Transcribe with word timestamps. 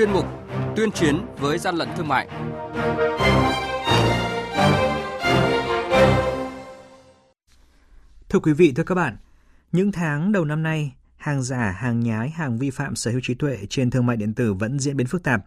chuyên 0.00 0.12
mục 0.12 0.26
Tuyên 0.76 0.92
chiến 0.92 1.16
với 1.38 1.58
gian 1.58 1.76
lận 1.76 1.88
thương 1.96 2.08
mại. 2.08 2.28
Thưa 8.28 8.38
quý 8.38 8.52
vị, 8.52 8.72
thưa 8.76 8.82
các 8.82 8.94
bạn, 8.94 9.16
những 9.72 9.92
tháng 9.92 10.32
đầu 10.32 10.44
năm 10.44 10.62
nay, 10.62 10.94
hàng 11.16 11.42
giả, 11.42 11.70
hàng 11.78 12.00
nhái, 12.00 12.30
hàng 12.30 12.58
vi 12.58 12.70
phạm 12.70 12.96
sở 12.96 13.10
hữu 13.10 13.20
trí 13.22 13.34
tuệ 13.34 13.58
trên 13.70 13.90
thương 13.90 14.06
mại 14.06 14.16
điện 14.16 14.34
tử 14.34 14.54
vẫn 14.54 14.78
diễn 14.78 14.96
biến 14.96 15.06
phức 15.06 15.22
tạp. 15.22 15.44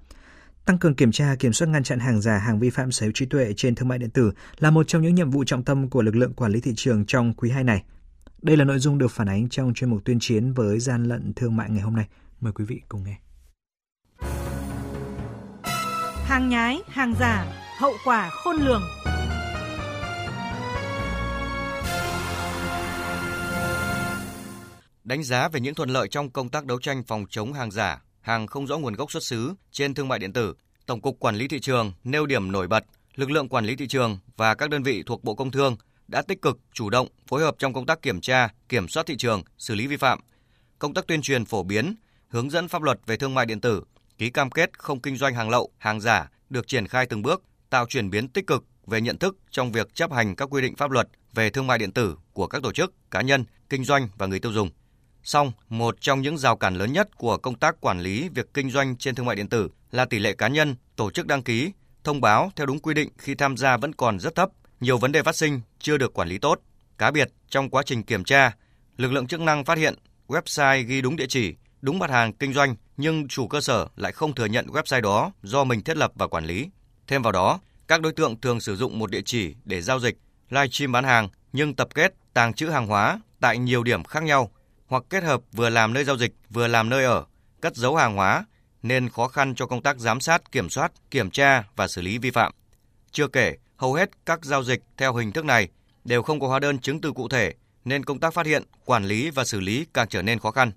Tăng 0.65 0.77
cường 0.77 0.95
kiểm 0.95 1.11
tra, 1.11 1.35
kiểm 1.39 1.53
soát 1.53 1.67
ngăn 1.67 1.83
chặn 1.83 1.99
hàng 1.99 2.21
giả, 2.21 2.37
hàng 2.37 2.59
vi 2.59 2.69
phạm 2.69 2.91
sở 2.91 3.05
hữu 3.05 3.11
trí 3.15 3.25
tuệ 3.25 3.53
trên 3.57 3.75
thương 3.75 3.87
mại 3.87 3.97
điện 3.97 4.09
tử 4.09 4.31
là 4.59 4.71
một 4.71 4.87
trong 4.87 5.01
những 5.01 5.15
nhiệm 5.15 5.29
vụ 5.29 5.43
trọng 5.43 5.63
tâm 5.63 5.89
của 5.89 6.01
lực 6.01 6.15
lượng 6.15 6.33
quản 6.33 6.51
lý 6.51 6.61
thị 6.61 6.73
trường 6.75 7.05
trong 7.05 7.33
quý 7.33 7.49
2 7.49 7.63
này. 7.63 7.83
Đây 8.41 8.57
là 8.57 8.65
nội 8.65 8.79
dung 8.79 8.97
được 8.97 9.11
phản 9.11 9.29
ánh 9.29 9.49
trong 9.49 9.73
chuyên 9.73 9.89
mục 9.89 10.05
tuyên 10.05 10.17
chiến 10.19 10.53
với 10.53 10.79
gian 10.79 11.03
lận 11.03 11.33
thương 11.33 11.55
mại 11.55 11.69
ngày 11.69 11.81
hôm 11.81 11.95
nay. 11.95 12.07
Mời 12.39 12.53
quý 12.53 12.65
vị 12.65 12.81
cùng 12.89 13.03
nghe. 13.03 13.17
Hàng 16.23 16.49
nhái, 16.49 16.81
hàng 16.87 17.13
giả, 17.19 17.45
hậu 17.77 17.93
quả 18.05 18.29
khôn 18.29 18.55
lường. 18.55 18.81
Đánh 25.03 25.23
giá 25.23 25.49
về 25.49 25.59
những 25.59 25.75
thuận 25.75 25.89
lợi 25.89 26.07
trong 26.07 26.29
công 26.29 26.49
tác 26.49 26.65
đấu 26.65 26.79
tranh 26.81 27.03
phòng 27.03 27.25
chống 27.29 27.53
hàng 27.53 27.71
giả, 27.71 28.01
hàng 28.21 28.47
không 28.47 28.67
rõ 28.67 28.77
nguồn 28.77 28.93
gốc 28.93 29.11
xuất 29.11 29.23
xứ 29.23 29.53
trên 29.71 29.93
thương 29.93 30.07
mại 30.07 30.19
điện 30.19 30.33
tử, 30.33 30.53
Tổng 30.85 31.01
cục 31.01 31.19
Quản 31.19 31.35
lý 31.35 31.47
thị 31.47 31.59
trường 31.59 31.91
nêu 32.03 32.25
điểm 32.25 32.51
nổi 32.51 32.67
bật, 32.67 32.83
lực 33.15 33.31
lượng 33.31 33.49
quản 33.49 33.65
lý 33.65 33.75
thị 33.75 33.87
trường 33.87 34.17
và 34.37 34.55
các 34.55 34.69
đơn 34.69 34.83
vị 34.83 35.03
thuộc 35.05 35.23
Bộ 35.23 35.35
Công 35.35 35.51
Thương 35.51 35.77
đã 36.07 36.21
tích 36.21 36.41
cực, 36.41 36.59
chủ 36.73 36.89
động 36.89 37.07
phối 37.27 37.41
hợp 37.41 37.55
trong 37.57 37.73
công 37.73 37.85
tác 37.85 38.01
kiểm 38.01 38.21
tra, 38.21 38.49
kiểm 38.69 38.87
soát 38.87 39.05
thị 39.05 39.15
trường, 39.17 39.43
xử 39.57 39.75
lý 39.75 39.87
vi 39.87 39.97
phạm, 39.97 40.19
công 40.79 40.93
tác 40.93 41.07
tuyên 41.07 41.21
truyền 41.21 41.45
phổ 41.45 41.63
biến, 41.63 41.95
hướng 42.27 42.49
dẫn 42.49 42.67
pháp 42.67 42.81
luật 42.81 42.99
về 43.05 43.17
thương 43.17 43.33
mại 43.33 43.45
điện 43.45 43.61
tử, 43.61 43.83
ký 44.17 44.29
cam 44.29 44.51
kết 44.51 44.79
không 44.79 44.99
kinh 44.99 45.17
doanh 45.17 45.35
hàng 45.35 45.49
lậu, 45.49 45.71
hàng 45.77 46.01
giả 46.01 46.29
được 46.49 46.67
triển 46.67 46.87
khai 46.87 47.05
từng 47.05 47.21
bước, 47.21 47.43
tạo 47.69 47.85
chuyển 47.85 48.09
biến 48.09 48.27
tích 48.27 48.47
cực 48.47 48.63
về 48.87 49.01
nhận 49.01 49.17
thức 49.17 49.37
trong 49.51 49.71
việc 49.71 49.95
chấp 49.95 50.11
hành 50.13 50.35
các 50.35 50.49
quy 50.51 50.61
định 50.61 50.75
pháp 50.75 50.91
luật 50.91 51.07
về 51.33 51.49
thương 51.49 51.67
mại 51.67 51.77
điện 51.77 51.91
tử 51.91 52.17
của 52.33 52.47
các 52.47 52.63
tổ 52.63 52.71
chức, 52.71 52.93
cá 53.11 53.21
nhân, 53.21 53.45
kinh 53.69 53.83
doanh 53.83 54.09
và 54.17 54.25
người 54.25 54.39
tiêu 54.39 54.51
dùng. 54.51 54.69
Song, 55.23 55.51
một 55.69 56.01
trong 56.01 56.21
những 56.21 56.37
rào 56.37 56.57
cản 56.57 56.75
lớn 56.75 56.93
nhất 56.93 57.17
của 57.17 57.37
công 57.37 57.55
tác 57.55 57.81
quản 57.81 57.99
lý 57.99 58.29
việc 58.29 58.53
kinh 58.53 58.69
doanh 58.69 58.97
trên 58.97 59.15
thương 59.15 59.25
mại 59.25 59.35
điện 59.35 59.49
tử 59.49 59.69
là 59.91 60.05
tỷ 60.05 60.19
lệ 60.19 60.33
cá 60.33 60.47
nhân, 60.47 60.75
tổ 60.95 61.11
chức 61.11 61.27
đăng 61.27 61.43
ký, 61.43 61.71
thông 62.03 62.21
báo 62.21 62.51
theo 62.55 62.65
đúng 62.65 62.79
quy 62.79 62.93
định 62.93 63.09
khi 63.17 63.35
tham 63.35 63.57
gia 63.57 63.77
vẫn 63.77 63.95
còn 63.95 64.19
rất 64.19 64.35
thấp, 64.35 64.49
nhiều 64.79 64.97
vấn 64.97 65.11
đề 65.11 65.23
phát 65.23 65.35
sinh 65.35 65.61
chưa 65.79 65.97
được 65.97 66.13
quản 66.13 66.27
lý 66.27 66.37
tốt. 66.37 66.59
Cá 66.97 67.11
biệt, 67.11 67.31
trong 67.49 67.69
quá 67.69 67.83
trình 67.85 68.03
kiểm 68.03 68.23
tra, 68.23 68.55
lực 68.97 69.11
lượng 69.11 69.27
chức 69.27 69.41
năng 69.41 69.65
phát 69.65 69.77
hiện 69.77 69.95
website 70.27 70.83
ghi 70.83 71.01
đúng 71.01 71.15
địa 71.15 71.27
chỉ, 71.29 71.55
đúng 71.81 71.99
mặt 71.99 72.09
hàng 72.09 72.33
kinh 72.33 72.53
doanh 72.53 72.75
nhưng 72.97 73.27
chủ 73.27 73.47
cơ 73.47 73.61
sở 73.61 73.87
lại 73.95 74.11
không 74.11 74.35
thừa 74.35 74.45
nhận 74.45 74.67
website 74.67 75.01
đó 75.01 75.31
do 75.43 75.63
mình 75.63 75.83
thiết 75.83 75.97
lập 75.97 76.11
và 76.15 76.27
quản 76.27 76.45
lý. 76.45 76.69
Thêm 77.07 77.21
vào 77.21 77.31
đó, 77.31 77.59
các 77.87 78.01
đối 78.01 78.13
tượng 78.13 78.41
thường 78.41 78.59
sử 78.59 78.75
dụng 78.75 78.99
một 78.99 79.11
địa 79.11 79.21
chỉ 79.25 79.55
để 79.65 79.81
giao 79.81 79.99
dịch, 79.99 80.17
livestream 80.49 80.91
bán 80.91 81.03
hàng 81.03 81.29
nhưng 81.53 81.75
tập 81.75 81.87
kết, 81.95 82.13
tàng 82.33 82.53
trữ 82.53 82.69
hàng 82.69 82.87
hóa 82.87 83.19
tại 83.39 83.57
nhiều 83.57 83.83
điểm 83.83 84.03
khác 84.03 84.23
nhau 84.23 84.51
hoặc 84.87 85.03
kết 85.09 85.23
hợp 85.23 85.41
vừa 85.51 85.69
làm 85.69 85.93
nơi 85.93 86.03
giao 86.03 86.17
dịch 86.17 86.33
vừa 86.49 86.67
làm 86.67 86.89
nơi 86.89 87.03
ở, 87.05 87.25
cất 87.61 87.75
giấu 87.75 87.95
hàng 87.95 88.15
hóa 88.15 88.45
nên 88.83 89.09
khó 89.09 89.27
khăn 89.27 89.55
cho 89.55 89.65
công 89.65 89.81
tác 89.81 89.97
giám 89.97 90.19
sát, 90.19 90.51
kiểm 90.51 90.69
soát, 90.69 90.91
kiểm 91.11 91.31
tra 91.31 91.63
và 91.75 91.87
xử 91.87 92.01
lý 92.01 92.17
vi 92.17 92.31
phạm. 92.31 92.51
Chưa 93.11 93.27
kể, 93.27 93.57
hầu 93.75 93.93
hết 93.93 94.09
các 94.25 94.45
giao 94.45 94.63
dịch 94.63 94.83
theo 94.97 95.13
hình 95.13 95.31
thức 95.31 95.45
này 95.45 95.67
đều 96.03 96.23
không 96.23 96.39
có 96.39 96.47
hóa 96.47 96.59
đơn 96.59 96.79
chứng 96.79 97.01
từ 97.01 97.11
cụ 97.11 97.27
thể 97.27 97.53
nên 97.85 98.05
công 98.05 98.19
tác 98.19 98.33
phát 98.33 98.45
hiện, 98.45 98.63
quản 98.85 99.05
lý 99.05 99.29
và 99.29 99.45
xử 99.45 99.59
lý 99.59 99.85
càng 99.93 100.07
trở 100.07 100.21
nên 100.21 100.39
khó 100.39 100.51
khăn. 100.51 100.71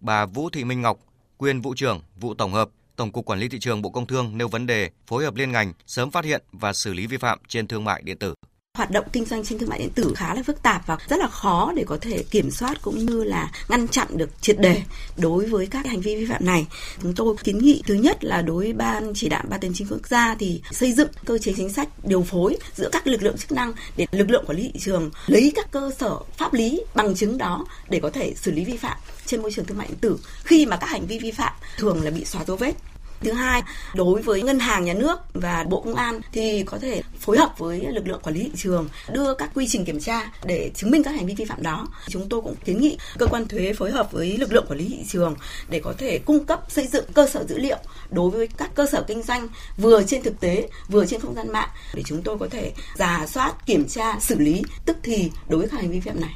Bà 0.00 0.26
Vũ 0.26 0.50
Thị 0.50 0.64
Minh 0.64 0.82
Ngọc, 0.82 0.98
quyền 1.40 1.60
vụ 1.60 1.74
trưởng 1.74 2.00
vụ 2.20 2.34
tổng 2.34 2.52
hợp, 2.52 2.68
Tổng 2.96 3.12
cục 3.12 3.24
Quản 3.24 3.38
lý 3.38 3.48
thị 3.48 3.58
trường 3.58 3.82
Bộ 3.82 3.90
Công 3.90 4.06
Thương 4.06 4.38
nêu 4.38 4.48
vấn 4.48 4.66
đề 4.66 4.90
phối 5.06 5.24
hợp 5.24 5.34
liên 5.34 5.52
ngành 5.52 5.72
sớm 5.86 6.10
phát 6.10 6.24
hiện 6.24 6.42
và 6.52 6.72
xử 6.72 6.92
lý 6.92 7.06
vi 7.06 7.16
phạm 7.16 7.38
trên 7.48 7.68
thương 7.68 7.84
mại 7.84 8.02
điện 8.02 8.18
tử 8.18 8.34
hoạt 8.80 8.90
động 8.90 9.04
kinh 9.12 9.24
doanh 9.24 9.44
trên 9.44 9.58
thương 9.58 9.68
mại 9.68 9.78
điện 9.78 9.90
tử 9.94 10.12
khá 10.16 10.34
là 10.34 10.42
phức 10.42 10.62
tạp 10.62 10.86
và 10.86 10.98
rất 11.08 11.18
là 11.18 11.28
khó 11.28 11.72
để 11.76 11.84
có 11.86 11.98
thể 12.00 12.22
kiểm 12.30 12.50
soát 12.50 12.82
cũng 12.82 12.98
như 12.98 13.24
là 13.24 13.50
ngăn 13.68 13.88
chặn 13.88 14.06
được 14.10 14.30
triệt 14.40 14.60
đề 14.60 14.82
đối 15.16 15.46
với 15.46 15.66
các 15.66 15.86
hành 15.86 16.00
vi 16.00 16.16
vi 16.16 16.26
phạm 16.26 16.46
này. 16.46 16.66
Chúng 17.02 17.14
tôi 17.14 17.36
kiến 17.44 17.58
nghị 17.58 17.82
thứ 17.86 17.94
nhất 17.94 18.24
là 18.24 18.42
đối 18.42 18.64
với 18.64 18.72
ban 18.72 19.12
chỉ 19.14 19.28
đạo 19.28 19.44
ba 19.48 19.58
tài 19.58 19.70
chính 19.74 19.86
quốc 19.90 20.08
gia 20.08 20.34
thì 20.34 20.62
xây 20.70 20.92
dựng 20.92 21.08
cơ 21.24 21.38
chế 21.38 21.52
chính 21.56 21.72
sách 21.72 21.88
điều 22.04 22.22
phối 22.22 22.56
giữa 22.74 22.88
các 22.92 23.06
lực 23.06 23.22
lượng 23.22 23.38
chức 23.38 23.52
năng 23.52 23.72
để 23.96 24.06
lực 24.12 24.30
lượng 24.30 24.44
quản 24.46 24.58
lý 24.58 24.70
thị 24.72 24.80
trường 24.80 25.10
lấy 25.26 25.52
các 25.56 25.70
cơ 25.70 25.90
sở 25.98 26.18
pháp 26.38 26.54
lý 26.54 26.80
bằng 26.94 27.14
chứng 27.14 27.38
đó 27.38 27.66
để 27.88 28.00
có 28.00 28.10
thể 28.10 28.34
xử 28.36 28.50
lý 28.50 28.64
vi 28.64 28.76
phạm 28.76 28.96
trên 29.26 29.42
môi 29.42 29.52
trường 29.52 29.64
thương 29.64 29.78
mại 29.78 29.86
điện 29.86 29.98
tử 30.00 30.18
khi 30.44 30.66
mà 30.66 30.76
các 30.76 30.90
hành 30.90 31.06
vi 31.06 31.18
vi 31.18 31.30
phạm 31.30 31.52
thường 31.78 32.02
là 32.02 32.10
bị 32.10 32.24
xóa 32.24 32.44
dấu 32.44 32.56
vết 32.56 32.74
Thứ 33.20 33.32
hai, 33.32 33.62
đối 33.94 34.22
với 34.22 34.42
ngân 34.42 34.58
hàng 34.58 34.84
nhà 34.84 34.94
nước 34.94 35.18
và 35.32 35.64
Bộ 35.68 35.80
Công 35.80 35.94
an 35.94 36.20
thì 36.32 36.62
có 36.66 36.78
thể 36.78 37.02
phối 37.18 37.38
hợp 37.38 37.54
với 37.58 37.86
lực 37.92 38.06
lượng 38.08 38.20
quản 38.22 38.34
lý 38.34 38.42
thị 38.42 38.50
trường 38.56 38.88
đưa 39.12 39.34
các 39.34 39.50
quy 39.54 39.66
trình 39.68 39.84
kiểm 39.84 40.00
tra 40.00 40.32
để 40.44 40.70
chứng 40.74 40.90
minh 40.90 41.02
các 41.02 41.10
hành 41.10 41.26
vi 41.26 41.34
vi 41.34 41.44
phạm 41.44 41.62
đó. 41.62 41.88
Chúng 42.08 42.28
tôi 42.28 42.40
cũng 42.40 42.54
kiến 42.64 42.80
nghị 42.80 42.98
cơ 43.18 43.26
quan 43.26 43.48
thuế 43.48 43.72
phối 43.72 43.90
hợp 43.90 44.12
với 44.12 44.36
lực 44.38 44.52
lượng 44.52 44.64
quản 44.68 44.78
lý 44.78 44.88
thị 44.88 45.04
trường 45.08 45.36
để 45.68 45.80
có 45.84 45.94
thể 45.98 46.18
cung 46.18 46.44
cấp 46.44 46.60
xây 46.68 46.86
dựng 46.86 47.04
cơ 47.14 47.26
sở 47.26 47.44
dữ 47.44 47.58
liệu 47.58 47.78
đối 48.10 48.30
với 48.30 48.46
các 48.46 48.70
cơ 48.74 48.86
sở 48.86 49.04
kinh 49.08 49.22
doanh 49.22 49.48
vừa 49.76 50.02
trên 50.02 50.22
thực 50.22 50.40
tế 50.40 50.68
vừa 50.88 51.06
trên 51.06 51.20
không 51.20 51.34
gian 51.34 51.52
mạng 51.52 51.68
để 51.94 52.02
chúng 52.06 52.22
tôi 52.22 52.38
có 52.38 52.48
thể 52.50 52.72
giả 52.96 53.26
soát, 53.26 53.66
kiểm 53.66 53.88
tra, 53.88 54.20
xử 54.20 54.38
lý 54.38 54.62
tức 54.84 54.96
thì 55.02 55.30
đối 55.48 55.60
với 55.60 55.68
các 55.68 55.76
hành 55.76 55.90
vi 55.90 56.00
vi 56.00 56.10
phạm 56.10 56.20
này. 56.20 56.34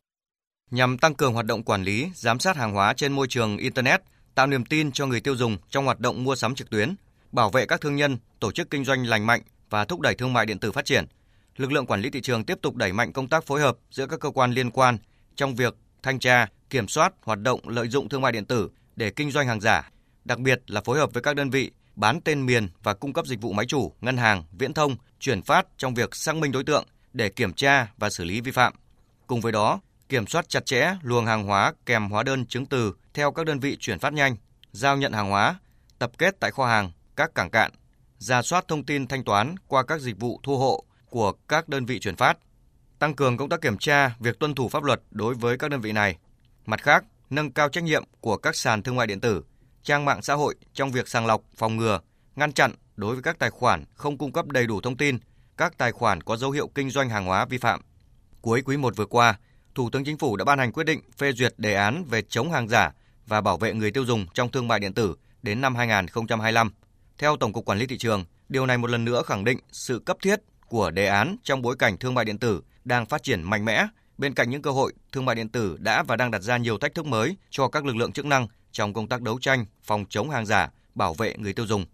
Nhằm 0.71 0.99
tăng 0.99 1.15
cường 1.15 1.33
hoạt 1.33 1.47
động 1.47 1.63
quản 1.63 1.83
lý, 1.83 2.07
giám 2.15 2.39
sát 2.39 2.57
hàng 2.57 2.73
hóa 2.73 2.95
trên 2.97 3.13
môi 3.13 3.27
trường 3.29 3.57
internet, 3.57 4.01
tạo 4.35 4.47
niềm 4.47 4.65
tin 4.65 4.93
cho 4.93 5.07
người 5.07 5.21
tiêu 5.21 5.37
dùng 5.37 5.57
trong 5.71 5.85
hoạt 5.85 6.01
động 6.01 6.25
mua 6.25 6.37
sắm 6.37 6.55
trực 6.55 6.71
tuyến, 6.71 6.95
bảo 7.33 7.51
vệ 7.51 7.67
các 7.67 7.81
thương 7.81 7.97
nhân, 7.97 8.19
tổ 8.41 8.53
chức 8.53 8.71
kinh 8.71 8.85
doanh 8.85 9.07
lành 9.07 9.27
mạnh 9.27 9.43
và 9.71 9.85
thúc 9.85 10.01
đẩy 10.01 10.15
thương 10.15 10.33
mại 10.33 10.47
điện 10.47 10.59
tử 10.59 10.73
phát 10.73 10.85
triển. 10.85 11.05
Lực 11.57 11.73
lượng 11.73 11.87
quản 11.87 12.01
lý 12.01 12.11
thị 12.11 12.21
trường 12.21 12.45
tiếp 12.45 12.59
tục 12.63 12.77
đẩy 12.77 12.93
mạnh 12.93 13.13
công 13.13 13.29
tác 13.29 13.45
phối 13.45 13.61
hợp 13.61 13.77
giữa 13.91 14.07
các 14.07 14.21
cơ 14.21 14.31
quan 14.31 14.53
liên 14.53 14.71
quan 14.71 14.99
trong 15.37 15.55
việc 15.55 15.77
thanh 16.03 16.19
tra, 16.19 16.47
kiểm 16.71 16.89
soát 16.89 17.13
hoạt 17.23 17.41
động 17.41 17.69
lợi 17.69 17.89
dụng 17.89 18.09
thương 18.09 18.21
mại 18.21 18.33
điện 18.33 18.45
tử 18.45 18.71
để 18.97 19.11
kinh 19.11 19.31
doanh 19.31 19.47
hàng 19.49 19.61
giả, 19.61 19.91
đặc 20.25 20.39
biệt 20.39 20.63
là 20.67 20.81
phối 20.81 20.99
hợp 20.99 21.13
với 21.13 21.23
các 21.23 21.37
đơn 21.37 21.51
vị 21.51 21.71
bán 21.97 22.21
tên 22.21 22.47
miền 22.47 22.69
và 22.83 22.95
cung 22.95 23.13
cấp 23.13 23.27
dịch 23.27 23.41
vụ 23.41 23.53
máy 23.53 23.67
chủ, 23.67 23.93
ngân 24.01 24.17
hàng, 24.17 24.45
viễn 24.59 24.75
thông, 24.75 24.97
chuyển 25.21 25.43
phát 25.43 25.67
trong 25.79 25.95
việc 25.95 26.15
xác 26.15 26.37
minh 26.37 26.53
đối 26.53 26.65
tượng 26.65 26.85
để 27.13 27.29
kiểm 27.29 27.53
tra 27.53 27.93
và 27.97 28.11
xử 28.11 28.25
lý 28.25 28.41
vi 28.41 28.51
phạm. 28.51 28.73
Cùng 29.27 29.41
với 29.41 29.53
đó, 29.53 29.81
kiểm 30.09 30.27
soát 30.27 30.49
chặt 30.49 30.67
chẽ 30.67 30.97
luồng 31.03 31.27
hàng 31.27 31.45
hóa 31.45 31.73
kèm 31.87 32.11
hóa 32.11 32.23
đơn 32.23 32.47
chứng 32.47 32.67
từ 32.67 32.93
theo 33.15 33.33
các 33.33 33.47
đơn 33.47 33.61
vị 33.61 33.77
chuyển 33.81 33.99
phát 33.99 34.13
nhanh, 34.13 34.37
giao 34.73 34.97
nhận 34.97 35.13
hàng 35.13 35.31
hóa, 35.31 35.59
tập 35.99 36.11
kết 36.19 36.37
tại 36.41 36.51
kho 36.51 36.67
hàng, 36.67 36.91
các 37.17 37.35
cảng 37.35 37.51
cạn, 37.51 37.71
ra 38.19 38.43
soát 38.43 38.69
thông 38.69 38.85
tin 38.85 39.07
thanh 39.07 39.25
toán 39.25 39.55
qua 39.69 39.83
các 39.83 40.01
dịch 40.01 40.21
vụ 40.21 40.41
thu 40.43 40.59
hộ 40.59 40.85
của 41.11 41.33
các 41.49 41.69
đơn 41.69 41.87
vị 41.87 41.99
chuyển 41.99 42.17
phát, 42.17 42.39
tăng 42.99 43.15
cường 43.15 43.37
công 43.37 43.49
tác 43.49 43.61
kiểm 43.61 43.79
tra 43.79 44.17
việc 44.19 44.39
tuân 44.39 44.55
thủ 44.55 44.69
pháp 44.69 44.83
luật 44.83 45.01
đối 45.11 45.35
với 45.35 45.59
các 45.59 45.71
đơn 45.71 45.81
vị 45.81 45.93
này. 45.93 46.17
Mặt 46.67 46.83
khác, 46.83 47.05
nâng 47.31 47.53
cao 47.53 47.69
trách 47.69 47.85
nhiệm 47.85 48.05
của 48.21 48.37
các 48.37 48.57
sàn 48.57 48.83
thương 48.83 48.97
mại 48.97 49.07
điện 49.07 49.21
tử, 49.21 49.45
trang 49.83 50.05
mạng 50.05 50.23
xã 50.23 50.35
hội 50.35 50.55
trong 50.73 50.91
việc 50.91 51.09
sàng 51.09 51.27
lọc, 51.27 51.43
phòng 51.57 51.77
ngừa, 51.77 52.01
ngăn 52.37 52.53
chặn 52.53 52.73
đối 52.97 53.15
với 53.15 53.23
các 53.23 53.39
tài 53.39 53.51
khoản 53.51 53.85
không 53.95 54.19
cung 54.19 54.33
cấp 54.33 54.47
đầy 54.47 54.67
đủ 54.67 54.81
thông 54.81 54.97
tin, 54.97 55.19
các 55.57 55.79
tài 55.79 55.93
khoản 55.93 56.21
có 56.21 56.37
dấu 56.37 56.51
hiệu 56.51 56.69
kinh 56.75 56.91
doanh 56.91 57.11
hàng 57.11 57.27
hóa 57.27 57.45
vi 57.45 57.59
phạm. 57.59 57.81
Cuối 58.41 58.63
quý 58.65 58.77
1 58.77 58.97
vừa 58.97 59.07
qua, 59.07 59.39
Thủ 59.75 59.91
tướng 59.91 60.05
Chính 60.05 60.19
phủ 60.19 60.37
đã 60.37 60.45
ban 60.45 60.59
hành 60.59 60.73
quyết 60.73 60.85
định 60.85 61.01
phê 61.19 61.33
duyệt 61.33 61.55
đề 61.57 61.75
án 61.75 62.05
về 62.05 62.23
chống 62.23 62.53
hàng 62.53 62.69
giả 62.69 62.93
và 63.27 63.41
bảo 63.41 63.57
vệ 63.57 63.73
người 63.73 63.91
tiêu 63.91 64.05
dùng 64.05 64.27
trong 64.35 64.51
thương 64.51 64.69
mại 64.69 64.81
điện 64.81 64.93
tử 64.93 65.17
đến 65.43 65.61
năm 65.61 65.75
2025. 65.75 66.73
Theo 67.19 67.37
Tổng 67.37 67.53
cục 67.53 67.65
Quản 67.65 67.79
lý 67.79 67.87
thị 67.87 67.99
trường, 67.99 68.25
điều 68.49 68.67
này 68.67 68.79
một 68.79 68.91
lần 68.91 69.05
nữa 69.05 69.23
khẳng 69.27 69.45
định 69.45 69.59
sự 69.73 69.99
cấp 69.99 70.17
thiết 70.23 70.41
của 70.69 70.91
đề 70.91 71.07
án 71.07 71.37
trong 71.43 71.63
bối 71.63 71.77
cảnh 71.79 71.99
thương 71.99 72.15
mại 72.15 72.25
điện 72.25 72.39
tử 72.39 72.63
đang 72.85 73.07
phát 73.07 73.23
triển 73.23 73.43
mạnh 73.43 73.65
mẽ. 73.65 73.87
Bên 74.19 74.35
cạnh 74.35 74.51
những 74.51 74.63
cơ 74.63 74.71
hội, 74.71 74.93
thương 75.13 75.25
mại 75.25 75.35
điện 75.35 75.49
tử 75.49 75.77
đã 75.81 76.03
và 76.03 76.17
đang 76.17 76.31
đặt 76.31 76.43
ra 76.43 76.57
nhiều 76.57 76.79
thách 76.79 76.95
thức 76.95 77.07
mới 77.07 77.37
cho 77.51 77.69
các 77.69 77.85
lực 77.85 77.97
lượng 77.97 78.13
chức 78.13 78.27
năng 78.27 78.49
trong 78.73 78.93
công 78.95 79.09
tác 79.09 79.23
đấu 79.23 79.39
tranh, 79.41 79.67
phòng 79.83 80.05
chống 80.09 80.31
hàng 80.31 80.47
giả, 80.47 80.71
bảo 80.95 81.15
vệ 81.15 81.35
người 81.39 81.53
tiêu 81.53 81.67
dùng. 81.67 81.85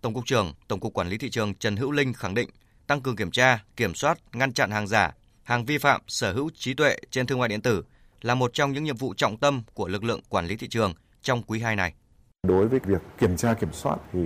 Tổng 0.00 0.14
cục 0.14 0.26
trưởng 0.26 0.54
Tổng 0.68 0.80
cục 0.80 0.94
Quản 0.94 1.08
lý 1.08 1.18
thị 1.18 1.30
trường 1.30 1.54
Trần 1.54 1.76
Hữu 1.76 1.90
Linh 1.90 2.12
khẳng 2.12 2.34
định 2.34 2.48
tăng 2.86 3.00
cường 3.00 3.16
kiểm 3.16 3.30
tra, 3.30 3.64
kiểm 3.76 3.94
soát, 3.94 4.18
ngăn 4.32 4.52
chặn 4.52 4.70
hàng 4.70 4.86
giả, 4.86 5.12
hàng 5.42 5.64
vi 5.64 5.78
phạm 5.78 6.00
sở 6.08 6.32
hữu 6.32 6.50
trí 6.54 6.74
tuệ 6.74 6.96
trên 7.10 7.26
thương 7.26 7.38
mại 7.38 7.48
điện 7.48 7.60
tử 7.60 7.84
là 8.22 8.34
một 8.34 8.50
trong 8.54 8.72
những 8.72 8.84
nhiệm 8.84 8.96
vụ 8.96 9.14
trọng 9.14 9.36
tâm 9.36 9.62
của 9.74 9.88
lực 9.88 10.04
lượng 10.04 10.20
quản 10.28 10.46
lý 10.46 10.56
thị 10.56 10.68
trường 10.68 10.94
trong 11.22 11.42
quý 11.42 11.60
2 11.60 11.76
này. 11.76 11.94
Đối 12.42 12.68
với 12.68 12.80
việc 12.80 13.02
kiểm 13.18 13.36
tra, 13.36 13.54
kiểm 13.54 13.72
soát 13.72 13.96
thì 14.12 14.20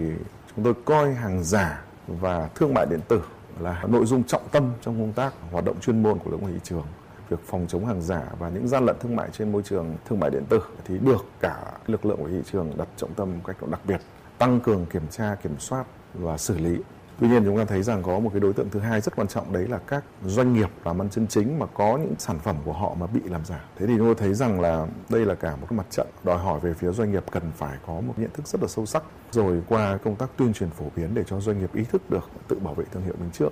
chúng 0.54 0.64
tôi 0.64 0.74
coi 0.84 1.14
hàng 1.14 1.44
giả 1.44 1.84
và 2.06 2.48
thương 2.54 2.74
mại 2.74 2.86
điện 2.90 3.00
tử 3.08 3.22
là 3.60 3.84
nội 3.88 4.06
dung 4.06 4.24
trọng 4.24 4.48
tâm 4.52 4.72
trong 4.82 5.00
công 5.00 5.12
tác 5.12 5.34
hoạt 5.50 5.64
động 5.64 5.80
chuyên 5.80 6.02
môn 6.02 6.18
của 6.18 6.30
lực 6.30 6.42
lượng 6.42 6.52
thị 6.52 6.60
trường 6.64 6.86
việc 7.28 7.40
phòng 7.46 7.66
chống 7.68 7.86
hàng 7.86 8.02
giả 8.02 8.22
và 8.38 8.48
những 8.48 8.68
gian 8.68 8.86
lận 8.86 8.96
thương 9.00 9.16
mại 9.16 9.28
trên 9.32 9.52
môi 9.52 9.62
trường 9.62 9.96
thương 10.08 10.20
mại 10.20 10.30
điện 10.30 10.44
tử 10.48 10.60
thì 10.84 10.98
được 10.98 11.26
cả 11.40 11.72
lực 11.86 12.06
lượng 12.06 12.16
của 12.16 12.28
thị 12.28 12.42
trường 12.52 12.72
đặt 12.76 12.88
trọng 12.96 13.14
tâm 13.14 13.30
một 13.32 13.40
cách 13.46 13.68
đặc 13.70 13.80
biệt, 13.84 14.00
tăng 14.38 14.60
cường 14.60 14.86
kiểm 14.86 15.08
tra, 15.10 15.34
kiểm 15.34 15.58
soát 15.58 15.84
và 16.14 16.38
xử 16.38 16.58
lý 16.58 16.76
Tuy 17.20 17.28
nhiên 17.28 17.44
chúng 17.44 17.58
ta 17.58 17.64
thấy 17.64 17.82
rằng 17.82 18.02
có 18.02 18.18
một 18.18 18.30
cái 18.32 18.40
đối 18.40 18.52
tượng 18.52 18.70
thứ 18.70 18.80
hai 18.80 19.00
rất 19.00 19.16
quan 19.16 19.28
trọng 19.28 19.52
đấy 19.52 19.66
là 19.68 19.78
các 19.78 20.04
doanh 20.24 20.54
nghiệp 20.54 20.68
làm 20.84 21.02
ăn 21.02 21.10
chân 21.10 21.26
chính 21.26 21.58
mà 21.58 21.66
có 21.66 21.96
những 21.96 22.14
sản 22.18 22.38
phẩm 22.38 22.56
của 22.64 22.72
họ 22.72 22.94
mà 22.94 23.06
bị 23.06 23.20
làm 23.24 23.44
giả. 23.44 23.64
Thế 23.76 23.86
thì 23.86 23.94
chúng 23.96 24.06
tôi 24.06 24.14
thấy 24.14 24.34
rằng 24.34 24.60
là 24.60 24.86
đây 25.08 25.26
là 25.26 25.34
cả 25.34 25.56
một 25.56 25.66
cái 25.70 25.76
mặt 25.76 25.86
trận 25.90 26.06
đòi 26.24 26.38
hỏi 26.38 26.60
về 26.60 26.74
phía 26.74 26.90
doanh 26.90 27.12
nghiệp 27.12 27.24
cần 27.30 27.42
phải 27.56 27.78
có 27.86 28.00
một 28.00 28.14
nhận 28.16 28.30
thức 28.32 28.46
rất 28.46 28.62
là 28.62 28.68
sâu 28.68 28.86
sắc 28.86 29.02
rồi 29.30 29.62
qua 29.68 29.98
công 30.04 30.16
tác 30.16 30.30
tuyên 30.36 30.52
truyền 30.52 30.70
phổ 30.70 30.84
biến 30.96 31.14
để 31.14 31.24
cho 31.26 31.40
doanh 31.40 31.60
nghiệp 31.60 31.74
ý 31.74 31.84
thức 31.84 32.10
được 32.10 32.30
tự 32.48 32.58
bảo 32.58 32.74
vệ 32.74 32.84
thương 32.92 33.04
hiệu 33.04 33.14
mình 33.20 33.30
trước 33.32 33.50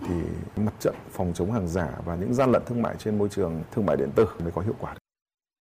thì 0.00 0.14
mặt 0.56 0.74
trận 0.80 0.94
phòng 1.12 1.32
chống 1.34 1.52
hàng 1.52 1.68
giả 1.68 1.88
và 2.04 2.14
những 2.14 2.34
gian 2.34 2.52
lận 2.52 2.62
thương 2.66 2.82
mại 2.82 2.94
trên 2.98 3.18
môi 3.18 3.28
trường 3.28 3.62
thương 3.74 3.86
mại 3.86 3.96
điện 3.96 4.10
tử 4.14 4.26
mới 4.42 4.52
có 4.52 4.62
hiệu 4.62 4.74
quả. 4.80 4.94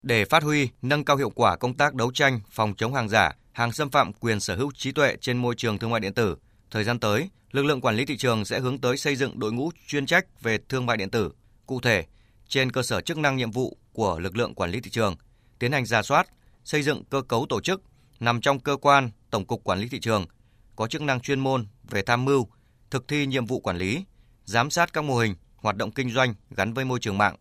Để 0.03 0.25
phát 0.25 0.43
huy, 0.43 0.69
nâng 0.81 1.05
cao 1.05 1.17
hiệu 1.17 1.29
quả 1.35 1.55
công 1.55 1.73
tác 1.73 1.93
đấu 1.93 2.11
tranh 2.13 2.39
phòng 2.51 2.73
chống 2.77 2.93
hàng 2.93 3.09
giả, 3.09 3.31
hàng 3.51 3.71
xâm 3.71 3.89
phạm 3.89 4.13
quyền 4.13 4.39
sở 4.39 4.55
hữu 4.55 4.71
trí 4.75 4.91
tuệ 4.91 5.15
trên 5.21 5.37
môi 5.37 5.55
trường 5.57 5.77
thương 5.77 5.89
mại 5.89 5.99
điện 5.99 6.13
tử, 6.13 6.35
thời 6.71 6.83
gian 6.83 6.99
tới, 6.99 7.29
lực 7.53 7.65
lượng 7.65 7.81
quản 7.81 7.95
lý 7.95 8.05
thị 8.05 8.17
trường 8.17 8.45
sẽ 8.45 8.59
hướng 8.59 8.81
tới 8.81 8.97
xây 8.97 9.15
dựng 9.15 9.39
đội 9.39 9.51
ngũ 9.51 9.71
chuyên 9.87 10.05
trách 10.05 10.41
về 10.41 10.57
thương 10.69 10.85
mại 10.85 10.97
điện 10.97 11.09
tử. 11.09 11.31
Cụ 11.65 11.81
thể, 11.81 12.05
trên 12.47 12.71
cơ 12.71 12.83
sở 12.83 13.01
chức 13.01 13.17
năng 13.17 13.37
nhiệm 13.37 13.51
vụ 13.51 13.77
của 13.91 14.19
lực 14.19 14.37
lượng 14.37 14.55
quản 14.55 14.71
lý 14.71 14.81
thị 14.81 14.91
trường, 14.91 15.15
tiến 15.59 15.71
hành 15.71 15.85
ra 15.85 16.03
soát, 16.03 16.27
xây 16.63 16.83
dựng 16.83 17.03
cơ 17.05 17.21
cấu 17.21 17.45
tổ 17.49 17.61
chức 17.61 17.81
nằm 18.19 18.41
trong 18.41 18.59
cơ 18.59 18.77
quan 18.81 19.09
Tổng 19.29 19.45
cục 19.45 19.63
Quản 19.63 19.79
lý 19.79 19.89
thị 19.89 19.99
trường 19.99 20.25
có 20.75 20.87
chức 20.87 21.01
năng 21.01 21.19
chuyên 21.19 21.39
môn 21.39 21.67
về 21.89 22.01
tham 22.01 22.25
mưu, 22.25 22.47
thực 22.91 23.07
thi 23.07 23.25
nhiệm 23.25 23.45
vụ 23.45 23.59
quản 23.59 23.77
lý, 23.77 24.05
giám 24.45 24.69
sát 24.69 24.93
các 24.93 25.03
mô 25.03 25.17
hình 25.17 25.35
hoạt 25.55 25.75
động 25.75 25.91
kinh 25.91 26.11
doanh 26.11 26.33
gắn 26.51 26.73
với 26.73 26.85
môi 26.85 26.99
trường 26.99 27.17
mạng. 27.17 27.35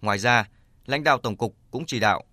Ngoài 0.00 0.18
ra, 0.18 0.48
lãnh 0.86 1.04
đạo 1.04 1.18
tổng 1.18 1.36
cục 1.36 1.56
cũng 1.70 1.86
chỉ 1.86 2.00
đạo 2.00 2.24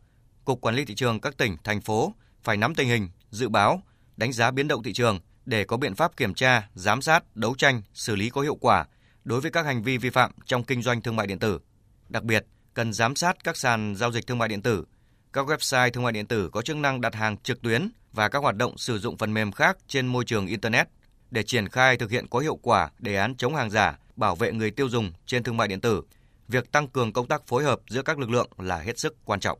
Cục 0.46 0.62
Quản 0.62 0.76
lý 0.76 0.86
thị 0.86 0.96
trường 0.96 1.20
các 1.20 1.38
tỉnh, 1.38 1.58
thành 1.64 1.82
phố 1.82 2.14
phải 2.44 2.58
nắm 2.58 2.76
tình 2.76 2.88
hình, 2.88 3.10
dự 3.30 3.50
báo, 3.50 3.82
đánh 4.18 4.34
giá 4.34 4.52
biến 4.52 4.68
động 4.68 4.84
thị 4.84 4.94
trường 4.94 5.20
để 5.50 5.64
có 5.64 5.78
biện 5.78 5.96
pháp 5.96 6.18
kiểm 6.18 6.34
tra, 6.34 6.70
giám 6.74 7.02
sát, 7.02 7.36
đấu 7.36 7.56
tranh, 7.58 7.82
xử 7.94 8.16
lý 8.16 8.30
có 8.30 8.42
hiệu 8.42 8.56
quả 8.56 8.86
đối 9.24 9.42
với 9.42 9.52
các 9.52 9.66
hành 9.66 9.84
vi 9.84 9.98
vi 9.98 10.10
phạm 10.10 10.32
trong 10.46 10.64
kinh 10.64 10.82
doanh 10.82 11.02
thương 11.02 11.16
mại 11.16 11.28
điện 11.28 11.40
tử. 11.40 11.60
Đặc 12.10 12.24
biệt, 12.24 12.46
cần 12.74 12.94
giám 12.94 13.16
sát 13.16 13.44
các 13.44 13.58
sàn 13.58 13.96
giao 13.96 14.12
dịch 14.12 14.28
thương 14.28 14.38
mại 14.38 14.50
điện 14.50 14.62
tử, 14.62 14.86
các 15.34 15.48
website 15.48 15.92
thương 15.92 16.04
mại 16.04 16.14
điện 16.14 16.28
tử 16.28 16.50
có 16.50 16.62
chức 16.62 16.78
năng 16.78 17.02
đặt 17.02 17.16
hàng 17.16 17.38
trực 17.38 17.62
tuyến 17.62 17.90
và 18.12 18.30
các 18.30 18.40
hoạt 18.40 18.56
động 18.56 18.78
sử 18.78 19.00
dụng 19.00 19.18
phần 19.18 19.34
mềm 19.34 19.52
khác 19.52 19.78
trên 19.88 20.08
môi 20.08 20.26
trường 20.26 20.48
internet 20.48 20.88
để 21.32 21.44
triển 21.44 21.70
khai 21.70 21.98
thực 21.98 22.12
hiện 22.12 22.28
có 22.28 22.40
hiệu 22.40 22.56
quả 22.56 22.90
đề 23.00 23.16
án 23.16 23.36
chống 23.36 23.56
hàng 23.56 23.70
giả, 23.70 24.00
bảo 24.16 24.36
vệ 24.36 24.52
người 24.52 24.72
tiêu 24.72 24.90
dùng 24.90 25.12
trên 25.26 25.44
thương 25.44 25.58
mại 25.58 25.68
điện 25.68 25.82
tử. 25.82 26.02
Việc 26.48 26.72
tăng 26.72 26.88
cường 26.88 27.14
công 27.14 27.28
tác 27.28 27.48
phối 27.48 27.64
hợp 27.64 27.80
giữa 27.90 28.02
các 28.02 28.20
lực 28.20 28.30
lượng 28.30 28.50
là 28.58 28.78
hết 28.80 29.00
sức 29.00 29.16
quan 29.26 29.40
trọng. 29.40 29.60